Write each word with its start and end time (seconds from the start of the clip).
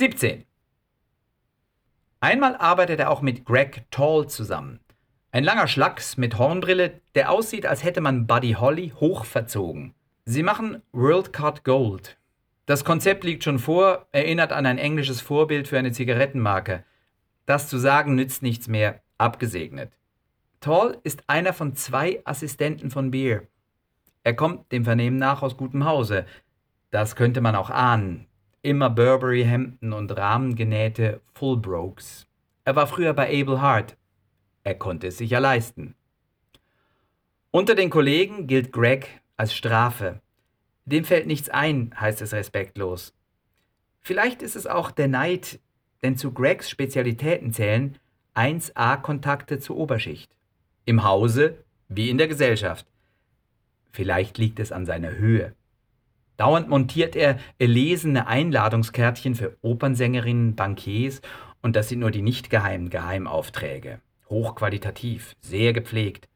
17. 0.00 0.46
Einmal 2.20 2.56
arbeitet 2.56 3.00
er 3.00 3.10
auch 3.10 3.20
mit 3.20 3.44
Greg 3.44 3.84
Tall 3.90 4.26
zusammen. 4.30 4.80
Ein 5.30 5.44
langer 5.44 5.68
Schlacks 5.68 6.16
mit 6.16 6.38
Hornbrille, 6.38 7.02
der 7.14 7.30
aussieht, 7.30 7.66
als 7.66 7.84
hätte 7.84 8.00
man 8.00 8.26
Buddy 8.26 8.52
Holly 8.52 8.94
hochverzogen. 8.98 9.92
Sie 10.24 10.42
machen 10.42 10.80
World 10.92 11.34
Card 11.34 11.64
Gold. 11.64 12.16
Das 12.64 12.82
Konzept 12.82 13.24
liegt 13.24 13.44
schon 13.44 13.58
vor, 13.58 14.06
erinnert 14.10 14.52
an 14.52 14.64
ein 14.64 14.78
englisches 14.78 15.20
Vorbild 15.20 15.68
für 15.68 15.78
eine 15.78 15.92
Zigarettenmarke. 15.92 16.82
Das 17.44 17.68
zu 17.68 17.76
sagen 17.76 18.14
nützt 18.14 18.42
nichts 18.42 18.68
mehr, 18.68 19.02
abgesegnet. 19.18 19.92
Tall 20.60 20.96
ist 21.02 21.24
einer 21.26 21.52
von 21.52 21.76
zwei 21.76 22.22
Assistenten 22.24 22.90
von 22.90 23.10
Beer. 23.10 23.42
Er 24.24 24.32
kommt 24.32 24.72
dem 24.72 24.86
Vernehmen 24.86 25.18
nach 25.18 25.42
aus 25.42 25.58
gutem 25.58 25.84
Hause. 25.84 26.24
Das 26.90 27.16
könnte 27.16 27.42
man 27.42 27.54
auch 27.54 27.68
ahnen. 27.68 28.29
Immer 28.62 28.90
Burberry-Hemden 28.90 29.94
und 29.94 30.14
rahmengenähte 30.14 31.22
Fullbrokes. 31.32 32.26
Er 32.64 32.76
war 32.76 32.86
früher 32.86 33.14
bei 33.14 33.40
Abel 33.40 33.62
Hart. 33.62 33.96
Er 34.64 34.74
konnte 34.74 35.06
es 35.06 35.16
sich 35.16 35.30
ja 35.30 35.38
leisten. 35.38 35.94
Unter 37.50 37.74
den 37.74 37.88
Kollegen 37.88 38.46
gilt 38.46 38.70
Greg 38.70 39.22
als 39.38 39.54
Strafe. 39.54 40.20
Dem 40.84 41.04
fällt 41.04 41.26
nichts 41.26 41.48
ein, 41.48 41.94
heißt 41.98 42.20
es 42.20 42.34
respektlos. 42.34 43.14
Vielleicht 44.02 44.42
ist 44.42 44.56
es 44.56 44.66
auch 44.66 44.90
der 44.90 45.08
Neid, 45.08 45.58
denn 46.02 46.18
zu 46.18 46.32
Gregs 46.32 46.68
Spezialitäten 46.68 47.54
zählen 47.54 47.96
1a-Kontakte 48.34 49.58
zur 49.58 49.78
Oberschicht. 49.78 50.30
Im 50.84 51.02
Hause 51.02 51.64
wie 51.88 52.10
in 52.10 52.18
der 52.18 52.28
Gesellschaft. 52.28 52.86
Vielleicht 53.90 54.36
liegt 54.36 54.60
es 54.60 54.70
an 54.70 54.84
seiner 54.84 55.12
Höhe. 55.12 55.54
Dauernd 56.40 56.70
montiert 56.70 57.16
er 57.16 57.38
erlesene 57.58 58.26
Einladungskärtchen 58.26 59.34
für 59.34 59.58
Opernsängerinnen, 59.60 60.56
Bankiers 60.56 61.20
und 61.60 61.76
das 61.76 61.90
sind 61.90 61.98
nur 61.98 62.10
die 62.10 62.22
nicht 62.22 62.48
geheimen 62.48 62.88
Geheimaufträge. 62.88 64.00
Hochqualitativ, 64.30 65.36
sehr 65.42 65.74
gepflegt. 65.74 66.30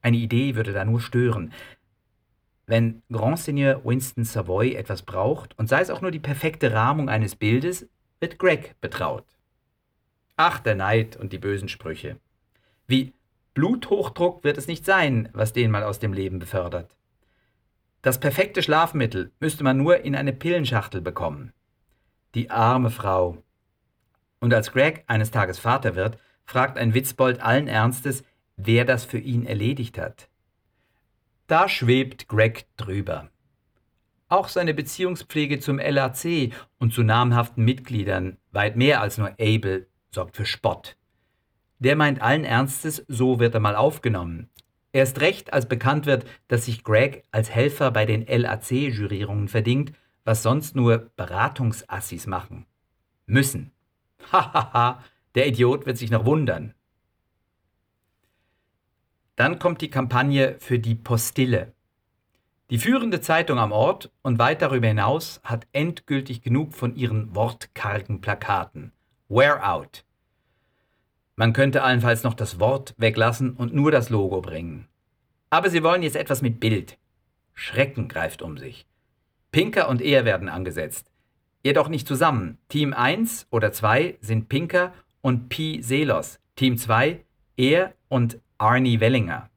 Eine 0.00 0.16
Idee 0.16 0.54
würde 0.54 0.72
da 0.72 0.86
nur 0.86 0.98
stören. 0.98 1.52
Wenn 2.64 3.02
Grand 3.12 3.38
Seigneur 3.38 3.84
Winston 3.84 4.24
Savoy 4.24 4.76
etwas 4.76 5.02
braucht, 5.02 5.58
und 5.58 5.68
sei 5.68 5.82
es 5.82 5.90
auch 5.90 6.00
nur 6.00 6.10
die 6.10 6.20
perfekte 6.20 6.72
Rahmung 6.72 7.10
eines 7.10 7.36
Bildes, 7.36 7.86
wird 8.18 8.38
Greg 8.38 8.76
betraut. 8.80 9.26
Ach, 10.36 10.60
der 10.60 10.74
Neid 10.74 11.18
und 11.18 11.34
die 11.34 11.38
bösen 11.38 11.68
Sprüche. 11.68 12.16
Wie 12.86 13.12
Bluthochdruck 13.52 14.42
wird 14.42 14.56
es 14.56 14.68
nicht 14.68 14.86
sein, 14.86 15.28
was 15.34 15.52
den 15.52 15.70
mal 15.70 15.82
aus 15.82 15.98
dem 15.98 16.14
Leben 16.14 16.38
befördert. 16.38 16.96
Das 18.02 18.18
perfekte 18.18 18.62
Schlafmittel 18.62 19.32
müsste 19.40 19.62
man 19.62 19.76
nur 19.76 20.04
in 20.04 20.16
eine 20.16 20.32
Pillenschachtel 20.32 21.02
bekommen. 21.02 21.52
Die 22.34 22.50
arme 22.50 22.90
Frau. 22.90 23.42
Und 24.40 24.54
als 24.54 24.72
Greg 24.72 25.04
eines 25.06 25.30
Tages 25.30 25.58
Vater 25.58 25.96
wird, 25.96 26.18
fragt 26.46 26.78
ein 26.78 26.94
Witzbold 26.94 27.40
allen 27.40 27.68
Ernstes, 27.68 28.24
wer 28.56 28.84
das 28.84 29.04
für 29.04 29.18
ihn 29.18 29.44
erledigt 29.44 29.98
hat. 29.98 30.28
Da 31.46 31.68
schwebt 31.68 32.26
Greg 32.28 32.66
drüber. 32.76 33.28
Auch 34.28 34.48
seine 34.48 34.72
Beziehungspflege 34.72 35.58
zum 35.58 35.78
LAC 35.78 36.52
und 36.78 36.94
zu 36.94 37.02
namhaften 37.02 37.64
Mitgliedern, 37.64 38.38
weit 38.52 38.76
mehr 38.76 39.00
als 39.02 39.18
nur 39.18 39.32
Abel, 39.40 39.88
sorgt 40.10 40.36
für 40.36 40.46
Spott. 40.46 40.96
Der 41.80 41.96
meint 41.96 42.22
allen 42.22 42.44
Ernstes, 42.44 43.04
so 43.08 43.40
wird 43.40 43.54
er 43.54 43.60
mal 43.60 43.74
aufgenommen. 43.74 44.48
Erst 44.92 45.20
recht, 45.20 45.52
als 45.52 45.68
bekannt 45.68 46.06
wird, 46.06 46.26
dass 46.48 46.64
sich 46.64 46.82
Greg 46.82 47.22
als 47.30 47.50
Helfer 47.50 47.90
bei 47.90 48.06
den 48.06 48.26
LAC-Jurierungen 48.26 49.48
verdingt, 49.48 49.92
was 50.24 50.42
sonst 50.42 50.74
nur 50.74 51.10
Beratungsassis 51.16 52.26
machen. 52.26 52.66
Müssen. 53.26 53.72
Hahaha, 54.32 55.02
der 55.34 55.46
Idiot 55.46 55.86
wird 55.86 55.96
sich 55.96 56.10
noch 56.10 56.24
wundern. 56.24 56.74
Dann 59.36 59.58
kommt 59.58 59.80
die 59.80 59.90
Kampagne 59.90 60.56
für 60.58 60.78
die 60.78 60.94
Postille. 60.94 61.72
Die 62.68 62.78
führende 62.78 63.20
Zeitung 63.20 63.58
am 63.58 63.72
Ort 63.72 64.10
und 64.22 64.38
weit 64.38 64.62
darüber 64.62 64.88
hinaus 64.88 65.40
hat 65.42 65.66
endgültig 65.72 66.42
genug 66.42 66.74
von 66.74 66.94
ihren 66.94 67.34
wortkargen 67.34 68.20
Plakaten. 68.20 68.92
Wear 69.28 69.68
out. 69.68 70.04
Man 71.40 71.54
könnte 71.54 71.82
allenfalls 71.82 72.22
noch 72.22 72.34
das 72.34 72.60
Wort 72.60 72.92
weglassen 72.98 73.54
und 73.54 73.72
nur 73.72 73.90
das 73.90 74.10
Logo 74.10 74.42
bringen. 74.42 74.88
Aber 75.48 75.70
sie 75.70 75.82
wollen 75.82 76.02
jetzt 76.02 76.16
etwas 76.16 76.42
mit 76.42 76.60
Bild. 76.60 76.98
Schrecken 77.54 78.08
greift 78.08 78.42
um 78.42 78.58
sich. 78.58 78.86
Pinker 79.50 79.88
und 79.88 80.02
er 80.02 80.26
werden 80.26 80.50
angesetzt. 80.50 81.10
Jedoch 81.62 81.88
nicht 81.88 82.06
zusammen. 82.06 82.58
Team 82.68 82.92
1 82.92 83.46
oder 83.48 83.72
2 83.72 84.18
sind 84.20 84.50
Pinker 84.50 84.92
und 85.22 85.48
Pi 85.48 85.80
Selos. 85.82 86.40
Team 86.56 86.76
2 86.76 87.24
er 87.56 87.94
und 88.10 88.38
Arnie 88.58 89.00
Wellinger. 89.00 89.48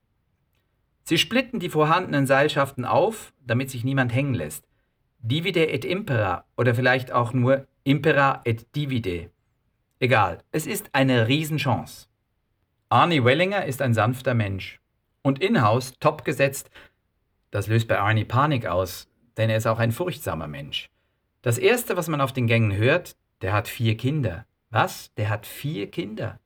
Sie 1.03 1.17
splitten 1.17 1.59
die 1.59 1.67
vorhandenen 1.67 2.27
Seilschaften 2.27 2.85
auf, 2.85 3.33
damit 3.45 3.69
sich 3.69 3.83
niemand 3.83 4.13
hängen 4.13 4.35
lässt. 4.35 4.69
Divide 5.19 5.69
et 5.69 5.83
impera 5.83 6.45
oder 6.55 6.75
vielleicht 6.75 7.11
auch 7.11 7.33
nur 7.33 7.67
impera 7.83 8.39
et 8.45 8.73
divide. 8.73 9.31
Egal, 10.03 10.39
es 10.51 10.67
ist 10.67 10.89
eine 10.91 11.29
Riesenchance. 11.29 12.07
Arnie 12.89 13.23
Wellinger 13.23 13.63
ist 13.63 13.81
ein 13.81 13.93
sanfter 13.93 14.33
Mensch. 14.33 14.81
Und 15.21 15.41
in-house 15.41 15.93
top 16.01 16.25
gesetzt, 16.25 16.69
das 17.51 17.67
löst 17.67 17.87
bei 17.87 17.97
Arnie 17.97 18.25
Panik 18.25 18.65
aus, 18.65 19.07
denn 19.37 19.49
er 19.49 19.55
ist 19.55 19.65
auch 19.65 19.79
ein 19.79 19.93
furchtsamer 19.93 20.47
Mensch. 20.47 20.89
Das 21.41 21.57
Erste, 21.57 21.95
was 21.95 22.09
man 22.09 22.19
auf 22.19 22.33
den 22.33 22.47
Gängen 22.47 22.75
hört, 22.75 23.15
der 23.41 23.53
hat 23.53 23.69
vier 23.69 23.95
Kinder. 23.95 24.45
Was? 24.71 25.13
Der 25.13 25.29
hat 25.29 25.45
vier 25.45 25.89
Kinder. 25.89 26.41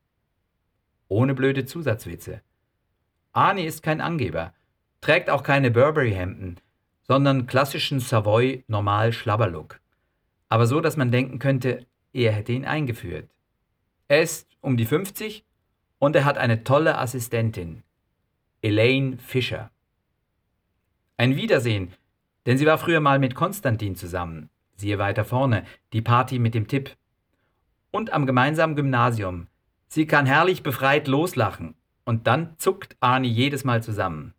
Ohne 1.07 1.33
blöde 1.33 1.65
Zusatzwitze. 1.65 2.43
Arnie 3.33 3.65
ist 3.65 3.81
kein 3.81 4.01
Angeber, 4.01 4.53
trägt 5.01 5.31
auch 5.31 5.41
keine 5.41 5.71
Burberry-Hemden, 5.71 6.59
sondern 7.01 7.47
klassischen 7.47 8.01
Savoy 8.01 8.63
normal 8.67 9.13
Schlabberlook. 9.13 9.79
Aber 10.47 10.67
so, 10.67 10.79
dass 10.79 10.95
man 10.95 11.09
denken 11.09 11.39
könnte, 11.39 11.87
er 12.13 12.33
hätte 12.33 12.51
ihn 12.51 12.63
eingeführt. 12.63 13.31
Er 14.09 14.21
ist 14.21 14.47
um 14.61 14.77
die 14.77 14.85
50 14.85 15.43
und 15.99 16.15
er 16.15 16.23
hat 16.23 16.37
eine 16.37 16.63
tolle 16.63 16.97
Assistentin, 16.97 17.83
Elaine 18.61 19.17
Fischer. 19.17 19.69
Ein 21.17 21.35
Wiedersehen, 21.35 21.93
denn 22.45 22.57
sie 22.57 22.65
war 22.65 22.77
früher 22.77 23.01
mal 23.01 23.19
mit 23.19 23.35
Konstantin 23.35 23.97
zusammen, 23.97 24.49
siehe 24.77 24.97
weiter 24.97 25.25
vorne, 25.25 25.65
die 25.91 26.01
Party 26.01 26.39
mit 26.39 26.53
dem 26.53 26.67
Tipp. 26.67 26.95
Und 27.91 28.13
am 28.13 28.25
gemeinsamen 28.25 28.75
Gymnasium. 28.75 29.47
Sie 29.89 30.05
kann 30.05 30.25
herrlich 30.25 30.63
befreit 30.63 31.07
loslachen 31.07 31.75
und 32.05 32.27
dann 32.27 32.57
zuckt 32.57 32.95
Arnie 32.99 33.29
jedes 33.29 33.63
Mal 33.63 33.83
zusammen. 33.83 34.33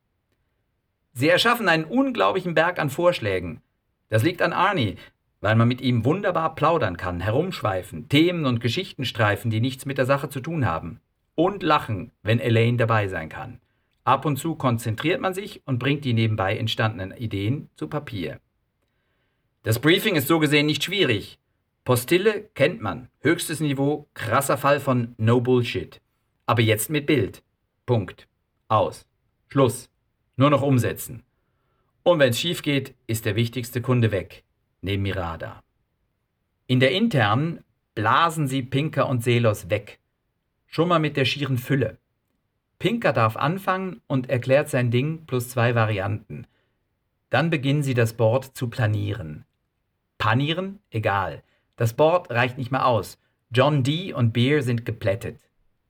Sie 1.12 1.28
erschaffen 1.28 1.68
einen 1.68 1.84
unglaublichen 1.84 2.54
Berg 2.54 2.78
an 2.78 2.90
Vorschlägen. 2.90 3.60
Das 4.08 4.22
liegt 4.22 4.40
an 4.40 4.52
Arnie, 4.52 4.96
weil 5.40 5.54
man 5.56 5.68
mit 5.68 5.80
ihm 5.80 6.04
wunderbar 6.04 6.54
plaudern 6.54 6.96
kann, 6.96 7.20
herumschweifen, 7.20 8.08
Themen 8.08 8.44
und 8.44 8.60
Geschichten 8.60 9.04
streifen, 9.04 9.50
die 9.50 9.60
nichts 9.60 9.86
mit 9.86 9.98
der 9.98 10.06
Sache 10.06 10.28
zu 10.28 10.40
tun 10.40 10.66
haben. 10.66 11.00
Und 11.34 11.62
lachen, 11.62 12.10
wenn 12.22 12.40
Elaine 12.40 12.76
dabei 12.76 13.06
sein 13.06 13.28
kann. 13.28 13.60
Ab 14.02 14.24
und 14.24 14.38
zu 14.38 14.56
konzentriert 14.56 15.20
man 15.20 15.34
sich 15.34 15.62
und 15.66 15.78
bringt 15.78 16.04
die 16.04 16.14
nebenbei 16.14 16.56
entstandenen 16.56 17.16
Ideen 17.16 17.68
zu 17.76 17.88
Papier. 17.88 18.40
Das 19.62 19.78
Briefing 19.78 20.16
ist 20.16 20.26
so 20.26 20.38
gesehen 20.38 20.66
nicht 20.66 20.82
schwierig. 20.82 21.38
Postille 21.84 22.48
kennt 22.54 22.82
man, 22.82 23.08
höchstes 23.20 23.60
Niveau, 23.60 24.08
krasser 24.14 24.58
Fall 24.58 24.80
von 24.80 25.14
No 25.18 25.40
Bullshit. 25.40 26.00
Aber 26.46 26.62
jetzt 26.62 26.90
mit 26.90 27.06
Bild. 27.06 27.42
Punkt. 27.86 28.26
Aus. 28.66 29.06
Schluss. 29.48 29.90
Nur 30.36 30.50
noch 30.50 30.62
umsetzen. 30.62 31.22
Und 32.02 32.18
wenn 32.18 32.30
es 32.30 32.40
schief 32.40 32.62
geht, 32.62 32.94
ist 33.06 33.24
der 33.26 33.36
wichtigste 33.36 33.80
Kunde 33.80 34.10
weg 34.10 34.44
neben 34.80 35.02
Mirada. 35.02 35.62
In 36.66 36.80
der 36.80 36.92
internen 36.92 37.64
blasen 37.94 38.46
sie 38.46 38.62
Pinker 38.62 39.08
und 39.08 39.24
Selos 39.24 39.70
weg. 39.70 39.98
Schon 40.66 40.88
mal 40.88 40.98
mit 40.98 41.16
der 41.16 41.24
schieren 41.24 41.58
Fülle. 41.58 41.98
Pinker 42.78 43.12
darf 43.12 43.36
anfangen 43.36 44.00
und 44.06 44.30
erklärt 44.30 44.68
sein 44.68 44.90
Ding 44.90 45.26
plus 45.26 45.48
zwei 45.48 45.74
Varianten. 45.74 46.46
Dann 47.30 47.50
beginnen 47.50 47.82
sie 47.82 47.94
das 47.94 48.12
Board 48.12 48.56
zu 48.56 48.68
planieren. 48.68 49.44
Panieren? 50.18 50.80
Egal. 50.90 51.42
Das 51.76 51.94
Board 51.94 52.30
reicht 52.30 52.58
nicht 52.58 52.70
mehr 52.70 52.86
aus. 52.86 53.18
John 53.50 53.82
D. 53.82 54.12
und 54.12 54.32
Beer 54.32 54.62
sind 54.62 54.84
geplättet. 54.84 55.40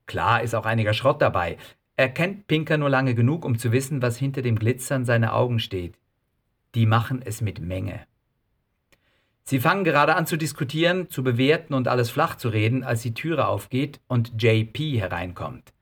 Klar 0.07 0.43
ist 0.43 0.55
auch 0.55 0.65
einiger 0.65 0.95
Schrott 0.95 1.21
dabei. 1.21 1.59
Er 1.97 2.09
kennt 2.09 2.47
Pinker 2.47 2.79
nur 2.79 2.89
lange 2.89 3.15
genug, 3.15 3.45
um 3.45 3.59
zu 3.59 3.73
wissen, 3.73 4.01
was 4.01 4.17
hinter 4.17 4.43
dem 4.43 4.59
Glitzern 4.59 5.05
seiner 5.05 5.35
Augen 5.35 5.59
steht. 5.59 5.99
Die 6.75 6.87
machen 6.87 7.21
es 7.25 7.41
mit 7.41 7.61
Menge. 7.61 8.07
Sie 9.49 9.61
fangen 9.61 9.83
gerade 9.83 10.15
an 10.15 10.27
zu 10.27 10.37
diskutieren, 10.37 11.09
zu 11.09 11.25
bewerten 11.25 11.73
und 11.73 11.89
alles 11.89 12.11
flach 12.11 12.37
zu 12.37 12.51
reden, 12.51 12.85
als 12.85 13.01
die 13.01 13.15
Türe 13.15 13.49
aufgeht 13.49 13.99
und 14.07 14.43
JP 14.43 15.01
hereinkommt. 15.01 15.73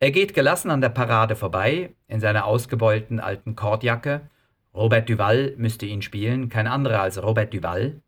Er 0.00 0.10
geht 0.10 0.34
gelassen 0.34 0.70
an 0.70 0.82
der 0.82 0.90
Parade 0.90 1.34
vorbei, 1.34 1.94
in 2.08 2.20
seiner 2.20 2.44
ausgebeulten 2.44 3.20
alten 3.20 3.56
Kordjacke. 3.56 4.28
Robert 4.74 5.08
Duval 5.08 5.54
müsste 5.56 5.86
ihn 5.86 6.02
spielen, 6.02 6.50
kein 6.50 6.66
anderer 6.66 7.00
als 7.00 7.22
Robert 7.22 7.54
Duval. 7.54 8.02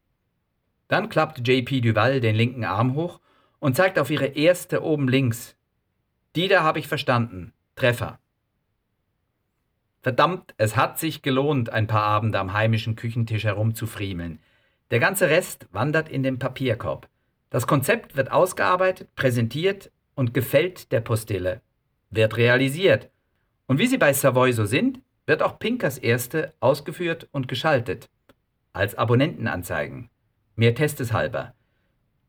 Dann 0.88 1.08
klappt 1.08 1.48
JP 1.48 1.80
Duval 1.80 2.20
den 2.20 2.36
linken 2.36 2.66
Arm 2.66 2.96
hoch 2.96 3.20
und 3.60 3.76
zeigt 3.76 3.98
auf 3.98 4.10
ihre 4.10 4.26
erste 4.26 4.82
oben 4.84 5.08
links. 5.08 5.56
Die 6.34 6.48
da 6.48 6.64
habe 6.64 6.80
ich 6.80 6.86
verstanden. 6.86 7.54
Treffer. 7.76 8.18
Verdammt, 10.02 10.52
es 10.58 10.76
hat 10.76 10.98
sich 10.98 11.22
gelohnt, 11.22 11.70
ein 11.70 11.86
paar 11.86 12.02
Abende 12.02 12.38
am 12.38 12.52
heimischen 12.52 12.94
Küchentisch 12.94 13.44
herumzufriemeln. 13.44 14.38
Der 14.90 15.00
ganze 15.00 15.28
Rest 15.28 15.66
wandert 15.72 16.08
in 16.08 16.22
den 16.22 16.38
Papierkorb. 16.38 17.08
Das 17.50 17.66
Konzept 17.66 18.16
wird 18.16 18.30
ausgearbeitet, 18.30 19.14
präsentiert 19.16 19.90
und 20.14 20.34
gefällt 20.34 20.92
der 20.92 21.00
Postille. 21.00 21.60
Wird 22.10 22.36
realisiert. 22.36 23.10
Und 23.66 23.78
wie 23.78 23.86
sie 23.86 23.98
bei 23.98 24.12
Savoy 24.12 24.52
so 24.52 24.64
sind, 24.64 25.00
wird 25.26 25.42
auch 25.42 25.58
Pinkers 25.58 25.98
erste 25.98 26.54
ausgeführt 26.60 27.28
und 27.32 27.48
geschaltet. 27.48 28.08
Als 28.72 28.94
Abonnentenanzeigen. 28.94 30.10
Mehr 30.54 30.74
testeshalber. 30.74 31.54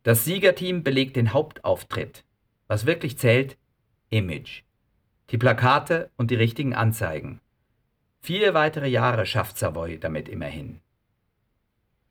Das 0.04 0.26
Siegerteam 0.26 0.84
belegt 0.84 1.16
den 1.16 1.34
Hauptauftritt. 1.34 2.24
Was 2.68 2.86
wirklich 2.86 3.18
zählt, 3.18 3.58
Image. 4.10 4.64
Die 5.30 5.38
Plakate 5.38 6.10
und 6.18 6.32
die 6.32 6.36
richtigen 6.36 6.74
Anzeigen. 6.74 7.40
Vier 8.22 8.54
weitere 8.54 8.88
Jahre 8.88 9.26
schafft 9.26 9.58
Savoy 9.58 10.00
damit 10.00 10.28
immerhin. 10.28 10.82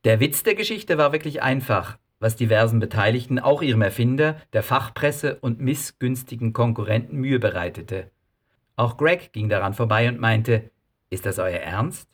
Der 0.06 0.20
Witz 0.20 0.44
der 0.44 0.54
Geschichte 0.54 0.98
war 0.98 1.10
wirklich 1.10 1.42
einfach, 1.42 1.98
was 2.20 2.36
diversen 2.36 2.78
Beteiligten, 2.78 3.40
auch 3.40 3.60
ihrem 3.60 3.82
Erfinder, 3.82 4.40
der 4.52 4.62
Fachpresse 4.62 5.34
und 5.40 5.60
missgünstigen 5.60 6.52
Konkurrenten 6.52 7.16
Mühe 7.16 7.40
bereitete. 7.40 8.12
Auch 8.76 8.98
Greg 8.98 9.32
ging 9.32 9.48
daran 9.48 9.74
vorbei 9.74 10.08
und 10.08 10.20
meinte, 10.20 10.70
ist 11.10 11.26
das 11.26 11.40
euer 11.40 11.58
Ernst? 11.58 12.08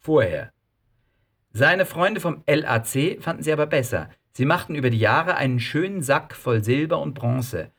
Vorher. 0.00 0.52
Seine 1.52 1.86
Freunde 1.86 2.20
vom 2.20 2.42
LAC 2.48 3.22
fanden 3.22 3.44
sie 3.44 3.52
aber 3.52 3.66
besser. 3.66 4.10
Sie 4.32 4.44
machten 4.44 4.74
über 4.74 4.90
die 4.90 4.98
Jahre 4.98 5.36
einen 5.36 5.60
schönen 5.60 6.02
Sack 6.02 6.34
voll 6.34 6.64
Silber 6.64 6.98
und 6.98 7.14
Bronze. 7.14 7.70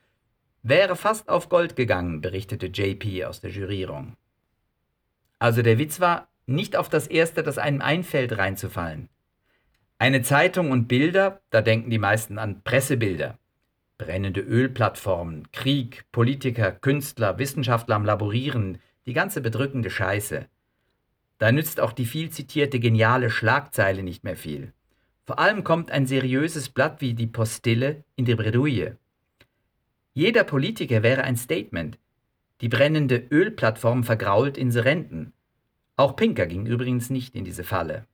Wäre 0.62 0.96
fast 0.96 1.28
auf 1.28 1.50
Gold 1.50 1.76
gegangen, 1.76 2.22
berichtete 2.22 2.68
JP 2.68 3.26
aus 3.26 3.42
der 3.42 3.50
Jurierung. 3.50 4.16
Also 5.38 5.60
der 5.60 5.76
Witz 5.76 6.00
war, 6.00 6.28
nicht 6.46 6.74
auf 6.74 6.88
das 6.88 7.06
Erste, 7.06 7.42
das 7.42 7.58
einem 7.58 7.82
einfällt, 7.82 8.38
reinzufallen. 8.38 9.10
Eine 10.00 10.22
Zeitung 10.22 10.70
und 10.70 10.86
Bilder, 10.86 11.40
da 11.50 11.60
denken 11.60 11.90
die 11.90 11.98
meisten 11.98 12.38
an 12.38 12.62
Pressebilder. 12.62 13.36
Brennende 13.98 14.40
Ölplattformen, 14.40 15.50
Krieg, 15.50 16.04
Politiker, 16.12 16.70
Künstler, 16.70 17.38
Wissenschaftler 17.38 17.96
am 17.96 18.04
Laborieren, 18.04 18.78
die 19.06 19.12
ganze 19.12 19.40
bedrückende 19.40 19.90
Scheiße. 19.90 20.46
Da 21.38 21.50
nützt 21.50 21.80
auch 21.80 21.92
die 21.92 22.04
viel 22.04 22.30
zitierte 22.30 22.78
geniale 22.78 23.28
Schlagzeile 23.28 24.04
nicht 24.04 24.22
mehr 24.22 24.36
viel. 24.36 24.72
Vor 25.26 25.40
allem 25.40 25.64
kommt 25.64 25.90
ein 25.90 26.06
seriöses 26.06 26.68
Blatt 26.68 27.00
wie 27.00 27.14
die 27.14 27.26
Postille 27.26 28.04
in 28.14 28.24
die 28.24 28.36
Bredouille. 28.36 28.98
Jeder 30.14 30.44
Politiker 30.44 31.02
wäre 31.02 31.24
ein 31.24 31.36
Statement. 31.36 31.98
Die 32.60 32.68
brennende 32.68 33.16
Ölplattform 33.16 34.04
vergrault 34.04 34.58
Inserenten. 34.58 35.32
Auch 35.96 36.14
Pinker 36.14 36.46
ging 36.46 36.66
übrigens 36.66 37.10
nicht 37.10 37.34
in 37.34 37.44
diese 37.44 37.64
Falle. 37.64 38.06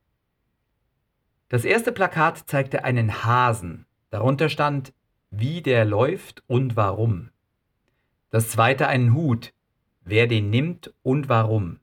Das 1.49 1.63
erste 1.63 1.91
Plakat 1.91 2.49
zeigte 2.49 2.83
einen 2.83 3.23
Hasen. 3.23 3.85
Darunter 4.09 4.49
stand, 4.49 4.93
wie 5.29 5.61
der 5.61 5.85
läuft 5.85 6.43
und 6.47 6.75
warum. 6.75 7.29
Das 8.31 8.49
zweite 8.49 8.87
einen 8.87 9.13
Hut, 9.13 9.53
wer 10.01 10.27
den 10.27 10.49
nimmt 10.49 10.93
und 11.03 11.29
warum. 11.29 11.79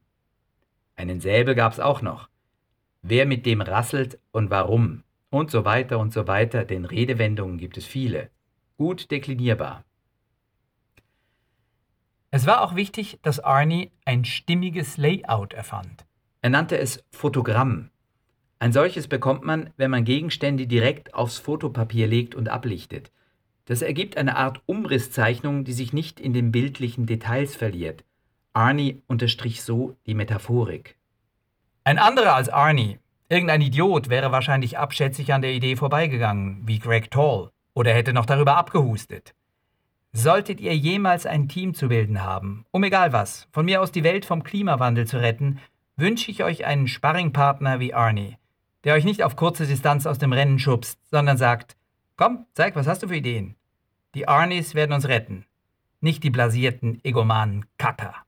Einen 0.95 1.21
Säbel 1.21 1.55
gab's 1.55 1.79
auch 1.79 2.01
noch. 2.01 2.29
Wer 3.01 3.25
mit 3.25 3.45
dem 3.45 3.61
rasselt 3.61 4.19
und 4.31 4.49
warum. 4.49 5.03
Und 5.29 5.49
so 5.49 5.65
weiter 5.65 5.97
und 5.97 6.13
so 6.13 6.27
weiter, 6.27 6.63
denn 6.63 6.85
Redewendungen 6.85 7.57
gibt 7.57 7.77
es 7.77 7.85
viele. 7.85 8.29
Gut 8.77 9.11
deklinierbar. 9.11 9.83
Es 12.29 12.45
war 12.45 12.61
auch 12.61 12.75
wichtig, 12.75 13.19
dass 13.21 13.39
Arnie 13.39 13.91
ein 14.05 14.25
stimmiges 14.25 14.97
Layout 14.97 15.53
erfand. 15.53 16.05
Er 16.41 16.49
nannte 16.49 16.77
es 16.77 17.03
Fotogramm. 17.11 17.89
Ein 18.63 18.71
solches 18.71 19.09
bekommt 19.09 19.43
man, 19.43 19.71
wenn 19.75 19.91
man 19.91 20.05
Gegenstände 20.05 20.67
direkt 20.67 21.15
aufs 21.15 21.37
Fotopapier 21.37 22.07
legt 22.07 22.33
und 22.33 22.47
ablichtet. 22.47 23.11
Das 23.65 23.81
ergibt 23.81 24.15
eine 24.15 24.37
Art 24.37 24.61
Umrisszeichnung, 24.67 25.65
die 25.65 25.73
sich 25.73 25.91
nicht 25.91 26.17
in 26.17 26.31
den 26.31 26.53
bildlichen 26.53 27.05
Details 27.05 27.57
verliert. 27.57 28.05
Arnie 28.53 29.01
unterstrich 29.05 29.63
so 29.63 29.97
die 30.05 30.13
Metaphorik. 30.13 30.95
Ein 31.83 31.97
anderer 31.97 32.35
als 32.35 32.47
Arnie, 32.47 32.99
irgendein 33.27 33.59
Idiot, 33.59 34.07
wäre 34.07 34.31
wahrscheinlich 34.31 34.77
abschätzig 34.77 35.33
an 35.33 35.41
der 35.41 35.51
Idee 35.51 35.75
vorbeigegangen, 35.75 36.61
wie 36.65 36.79
Greg 36.79 37.11
Tall, 37.11 37.49
oder 37.73 37.93
hätte 37.93 38.13
noch 38.13 38.25
darüber 38.25 38.55
abgehustet. 38.55 39.35
Solltet 40.13 40.61
ihr 40.61 40.73
jemals 40.73 41.25
ein 41.25 41.49
Team 41.49 41.73
zu 41.73 41.89
bilden 41.89 42.23
haben, 42.23 42.65
um 42.71 42.85
egal 42.85 43.11
was, 43.11 43.45
von 43.51 43.65
mir 43.65 43.81
aus 43.81 43.91
die 43.91 44.05
Welt 44.05 44.23
vom 44.23 44.41
Klimawandel 44.41 45.05
zu 45.05 45.17
retten, 45.17 45.59
wünsche 45.97 46.31
ich 46.31 46.45
euch 46.45 46.63
einen 46.63 46.87
Sparringpartner 46.87 47.81
wie 47.81 47.93
Arnie, 47.93 48.37
der 48.83 48.95
euch 48.95 49.03
nicht 49.03 49.23
auf 49.23 49.35
kurze 49.35 49.65
Distanz 49.65 50.05
aus 50.05 50.19
dem 50.19 50.33
Rennen 50.33 50.59
schubst, 50.59 50.99
sondern 51.09 51.37
sagt, 51.37 51.75
komm, 52.17 52.45
zeig, 52.53 52.75
was 52.75 52.87
hast 52.87 53.03
du 53.03 53.07
für 53.07 53.15
Ideen? 53.15 53.55
Die 54.15 54.27
Arnies 54.27 54.75
werden 54.75 54.93
uns 54.93 55.07
retten, 55.07 55.45
nicht 56.01 56.23
die 56.23 56.29
blasierten, 56.29 56.99
egomanen 57.03 57.65
Kacker. 57.77 58.22